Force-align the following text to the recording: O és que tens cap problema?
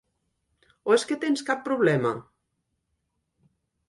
O 0.91 0.95
és 0.95 1.03
que 1.11 1.17
tens 1.25 1.45
cap 1.49 1.61
problema? 1.67 2.13